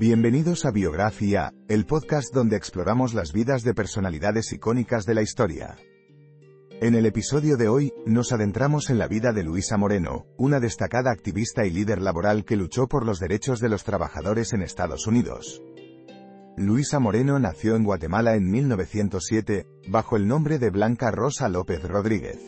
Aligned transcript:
Bienvenidos 0.00 0.64
a 0.64 0.70
Biografía, 0.70 1.52
el 1.66 1.84
podcast 1.84 2.32
donde 2.32 2.54
exploramos 2.56 3.14
las 3.14 3.32
vidas 3.32 3.64
de 3.64 3.74
personalidades 3.74 4.52
icónicas 4.52 5.04
de 5.06 5.14
la 5.14 5.22
historia. 5.22 5.74
En 6.80 6.94
el 6.94 7.04
episodio 7.04 7.56
de 7.56 7.66
hoy, 7.66 7.92
nos 8.06 8.30
adentramos 8.30 8.90
en 8.90 8.98
la 8.98 9.08
vida 9.08 9.32
de 9.32 9.42
Luisa 9.42 9.76
Moreno, 9.76 10.26
una 10.36 10.60
destacada 10.60 11.10
activista 11.10 11.66
y 11.66 11.72
líder 11.72 12.00
laboral 12.00 12.44
que 12.44 12.54
luchó 12.54 12.86
por 12.86 13.04
los 13.04 13.18
derechos 13.18 13.58
de 13.58 13.70
los 13.70 13.82
trabajadores 13.82 14.52
en 14.52 14.62
Estados 14.62 15.08
Unidos. 15.08 15.60
Luisa 16.56 17.00
Moreno 17.00 17.40
nació 17.40 17.74
en 17.74 17.82
Guatemala 17.82 18.36
en 18.36 18.48
1907, 18.48 19.66
bajo 19.88 20.14
el 20.14 20.28
nombre 20.28 20.60
de 20.60 20.70
Blanca 20.70 21.10
Rosa 21.10 21.48
López 21.48 21.82
Rodríguez. 21.82 22.38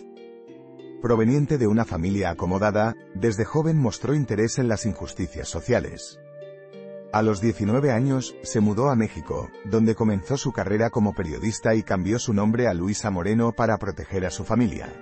Proveniente 1.03 1.59
de 1.59 1.67
una 1.67 1.85
familia 1.85 2.31
acomodada, 2.31 2.95
desde 3.17 3.45
joven 3.45 3.77
mostró 3.77 4.15
interés 4.15 4.59
en 4.59 4.69
las 4.69 4.87
injusticias 4.87 5.49
sociales. 5.49 6.21
A 7.13 7.23
los 7.23 7.41
19 7.41 7.91
años, 7.91 8.37
se 8.45 8.61
mudó 8.61 8.89
a 8.89 8.95
México, 8.95 9.51
donde 9.65 9.97
comenzó 9.97 10.37
su 10.37 10.53
carrera 10.53 10.91
como 10.91 11.13
periodista 11.13 11.75
y 11.75 11.83
cambió 11.83 12.21
su 12.21 12.33
nombre 12.33 12.69
a 12.69 12.75
Luisa 12.75 13.11
Moreno 13.11 13.51
para 13.53 13.79
proteger 13.79 14.25
a 14.27 14.31
su 14.31 14.45
familia. 14.45 14.95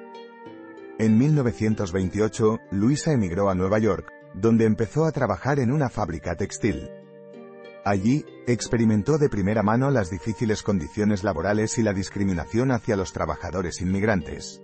En 0.98 1.18
1928, 1.18 2.60
Luisa 2.70 3.12
emigró 3.12 3.50
a 3.50 3.54
Nueva 3.54 3.78
York, 3.78 4.10
donde 4.32 4.64
empezó 4.64 5.04
a 5.04 5.12
trabajar 5.12 5.60
en 5.60 5.70
una 5.70 5.90
fábrica 5.90 6.34
textil. 6.34 6.88
Allí, 7.84 8.24
experimentó 8.46 9.18
de 9.18 9.28
primera 9.28 9.62
mano 9.62 9.90
las 9.90 10.08
difíciles 10.08 10.62
condiciones 10.62 11.24
laborales 11.24 11.76
y 11.76 11.82
la 11.82 11.92
discriminación 11.92 12.70
hacia 12.70 12.96
los 12.96 13.12
trabajadores 13.12 13.82
inmigrantes. 13.82 14.62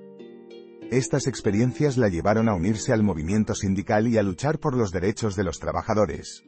Estas 0.91 1.27
experiencias 1.27 1.99
la 1.99 2.09
llevaron 2.09 2.49
a 2.49 2.55
unirse 2.55 2.95
al 2.95 3.03
movimiento 3.03 3.55
sindical 3.55 4.09
y 4.09 4.17
a 4.17 4.23
luchar 4.23 4.59
por 4.59 4.75
los 4.75 4.93
derechos 4.93 5.37
de 5.37 5.45
los 5.45 5.59
trabajadores. 5.59 6.43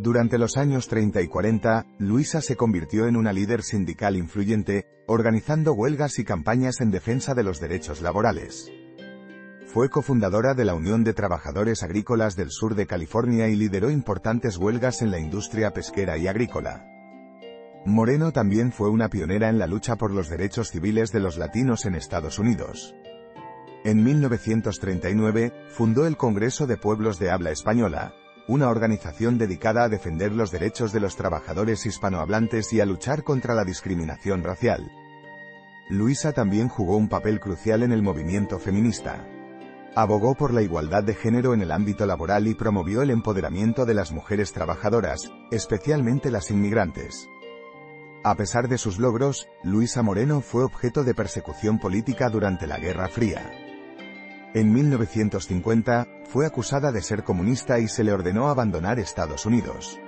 Durante 0.00 0.38
los 0.38 0.56
años 0.56 0.86
30 0.86 1.22
y 1.22 1.26
40, 1.26 1.84
Luisa 1.98 2.40
se 2.40 2.54
convirtió 2.54 3.08
en 3.08 3.16
una 3.16 3.32
líder 3.32 3.64
sindical 3.64 4.14
influyente, 4.14 4.86
organizando 5.08 5.72
huelgas 5.72 6.20
y 6.20 6.24
campañas 6.24 6.80
en 6.80 6.92
defensa 6.92 7.34
de 7.34 7.42
los 7.42 7.58
derechos 7.58 8.00
laborales. 8.00 8.70
Fue 9.66 9.90
cofundadora 9.90 10.54
de 10.54 10.64
la 10.64 10.76
Unión 10.76 11.02
de 11.02 11.14
Trabajadores 11.14 11.82
Agrícolas 11.82 12.36
del 12.36 12.52
Sur 12.52 12.76
de 12.76 12.86
California 12.86 13.48
y 13.48 13.56
lideró 13.56 13.90
importantes 13.90 14.56
huelgas 14.56 15.02
en 15.02 15.10
la 15.10 15.18
industria 15.18 15.72
pesquera 15.72 16.16
y 16.16 16.28
agrícola. 16.28 16.86
Moreno 17.84 18.30
también 18.30 18.70
fue 18.70 18.90
una 18.90 19.08
pionera 19.08 19.48
en 19.48 19.58
la 19.58 19.66
lucha 19.66 19.96
por 19.96 20.12
los 20.12 20.28
derechos 20.28 20.70
civiles 20.70 21.10
de 21.10 21.18
los 21.18 21.38
latinos 21.38 21.86
en 21.86 21.96
Estados 21.96 22.38
Unidos. 22.38 22.94
En 23.82 24.04
1939, 24.04 25.52
fundó 25.70 26.06
el 26.06 26.16
Congreso 26.16 26.68
de 26.68 26.76
Pueblos 26.76 27.18
de 27.18 27.32
Habla 27.32 27.50
Española, 27.50 28.14
una 28.48 28.68
organización 28.68 29.38
dedicada 29.38 29.84
a 29.84 29.88
defender 29.88 30.32
los 30.32 30.50
derechos 30.50 30.92
de 30.92 31.00
los 31.00 31.16
trabajadores 31.16 31.86
hispanohablantes 31.86 32.72
y 32.72 32.80
a 32.80 32.86
luchar 32.86 33.22
contra 33.22 33.54
la 33.54 33.64
discriminación 33.64 34.42
racial. 34.42 34.90
Luisa 35.90 36.32
también 36.32 36.68
jugó 36.68 36.96
un 36.96 37.08
papel 37.08 37.40
crucial 37.40 37.82
en 37.82 37.92
el 37.92 38.02
movimiento 38.02 38.58
feminista. 38.58 39.26
Abogó 39.94 40.34
por 40.34 40.52
la 40.52 40.62
igualdad 40.62 41.04
de 41.04 41.14
género 41.14 41.54
en 41.54 41.60
el 41.60 41.70
ámbito 41.70 42.06
laboral 42.06 42.46
y 42.46 42.54
promovió 42.54 43.02
el 43.02 43.10
empoderamiento 43.10 43.84
de 43.84 43.94
las 43.94 44.12
mujeres 44.12 44.52
trabajadoras, 44.52 45.30
especialmente 45.50 46.30
las 46.30 46.50
inmigrantes. 46.50 47.28
A 48.24 48.34
pesar 48.34 48.68
de 48.68 48.78
sus 48.78 48.98
logros, 48.98 49.48
Luisa 49.62 50.02
Moreno 50.02 50.40
fue 50.40 50.64
objeto 50.64 51.04
de 51.04 51.14
persecución 51.14 51.78
política 51.78 52.28
durante 52.30 52.66
la 52.66 52.78
Guerra 52.78 53.08
Fría. 53.08 53.67
En 54.58 54.72
1950, 54.72 56.08
fue 56.24 56.44
acusada 56.44 56.90
de 56.90 57.00
ser 57.00 57.22
comunista 57.22 57.78
y 57.78 57.86
se 57.86 58.02
le 58.02 58.12
ordenó 58.12 58.48
abandonar 58.48 58.98
Estados 58.98 59.46
Unidos. 59.46 60.00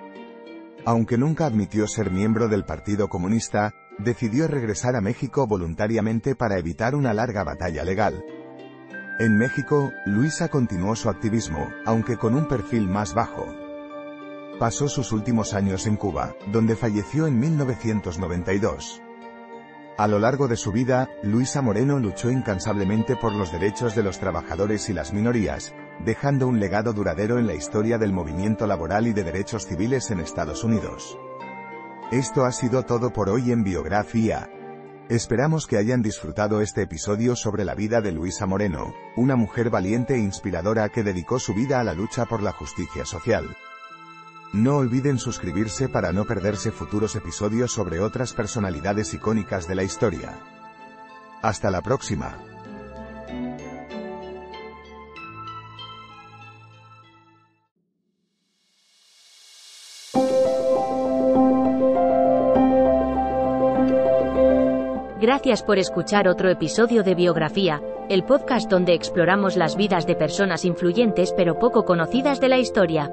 Aunque 0.84 1.16
nunca 1.16 1.46
admitió 1.46 1.86
ser 1.86 2.10
miembro 2.10 2.48
del 2.48 2.64
Partido 2.64 3.08
Comunista, 3.08 3.72
decidió 4.00 4.48
regresar 4.48 4.96
a 4.96 5.00
México 5.00 5.46
voluntariamente 5.46 6.34
para 6.34 6.58
evitar 6.58 6.96
una 6.96 7.14
larga 7.14 7.44
batalla 7.44 7.84
legal. 7.84 8.24
En 9.20 9.38
México, 9.38 9.92
Luisa 10.04 10.48
continuó 10.48 10.96
su 10.96 11.08
activismo, 11.08 11.68
aunque 11.86 12.16
con 12.16 12.34
un 12.34 12.48
perfil 12.48 12.88
más 12.88 13.14
bajo. 13.14 13.46
Pasó 14.58 14.88
sus 14.88 15.12
últimos 15.12 15.54
años 15.54 15.86
en 15.86 15.94
Cuba, 15.94 16.34
donde 16.50 16.74
falleció 16.74 17.28
en 17.28 17.38
1992. 17.38 19.00
A 20.00 20.08
lo 20.08 20.18
largo 20.18 20.48
de 20.48 20.56
su 20.56 20.72
vida, 20.72 21.10
Luisa 21.22 21.60
Moreno 21.60 21.98
luchó 21.98 22.30
incansablemente 22.30 23.16
por 23.16 23.34
los 23.34 23.52
derechos 23.52 23.94
de 23.94 24.02
los 24.02 24.18
trabajadores 24.18 24.88
y 24.88 24.94
las 24.94 25.12
minorías, 25.12 25.74
dejando 26.06 26.48
un 26.48 26.58
legado 26.58 26.94
duradero 26.94 27.38
en 27.38 27.46
la 27.46 27.52
historia 27.52 27.98
del 27.98 28.10
movimiento 28.10 28.66
laboral 28.66 29.08
y 29.08 29.12
de 29.12 29.24
derechos 29.24 29.66
civiles 29.66 30.10
en 30.10 30.20
Estados 30.20 30.64
Unidos. 30.64 31.18
Esto 32.10 32.46
ha 32.46 32.52
sido 32.52 32.86
todo 32.86 33.12
por 33.12 33.28
hoy 33.28 33.52
en 33.52 33.62
Biografía. 33.62 34.48
Esperamos 35.10 35.66
que 35.66 35.76
hayan 35.76 36.00
disfrutado 36.00 36.62
este 36.62 36.80
episodio 36.80 37.36
sobre 37.36 37.66
la 37.66 37.74
vida 37.74 38.00
de 38.00 38.12
Luisa 38.12 38.46
Moreno, 38.46 38.94
una 39.18 39.36
mujer 39.36 39.68
valiente 39.68 40.14
e 40.14 40.20
inspiradora 40.20 40.88
que 40.88 41.02
dedicó 41.02 41.38
su 41.38 41.52
vida 41.52 41.78
a 41.78 41.84
la 41.84 41.92
lucha 41.92 42.24
por 42.24 42.42
la 42.42 42.52
justicia 42.52 43.04
social. 43.04 43.54
No 44.52 44.78
olviden 44.78 45.18
suscribirse 45.18 45.88
para 45.88 46.12
no 46.12 46.24
perderse 46.24 46.72
futuros 46.72 47.14
episodios 47.14 47.70
sobre 47.70 48.00
otras 48.00 48.32
personalidades 48.32 49.14
icónicas 49.14 49.68
de 49.68 49.76
la 49.76 49.84
historia. 49.84 50.40
Hasta 51.40 51.70
la 51.70 51.80
próxima. 51.82 52.36
Gracias 65.20 65.62
por 65.62 65.78
escuchar 65.78 66.26
otro 66.26 66.50
episodio 66.50 67.04
de 67.04 67.14
Biografía, 67.14 67.80
el 68.08 68.24
podcast 68.24 68.68
donde 68.68 68.94
exploramos 68.94 69.56
las 69.56 69.76
vidas 69.76 70.06
de 70.06 70.16
personas 70.16 70.64
influyentes 70.64 71.32
pero 71.36 71.58
poco 71.60 71.84
conocidas 71.84 72.40
de 72.40 72.48
la 72.48 72.58
historia. 72.58 73.12